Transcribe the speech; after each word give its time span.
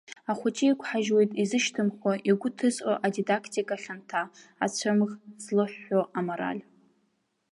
Ахәыҷы 0.31 0.65
иқәҳажьуеит 0.67 1.31
изышьҭымхуа, 1.41 2.13
игәы 2.29 2.49
ҭызҟьо 2.57 2.93
адидактика 3.05 3.75
хьанҭа, 3.81 4.21
аҵәымӷ 4.63 5.11
злыҳәҳәо 5.43 6.01
амораль. 6.19 6.61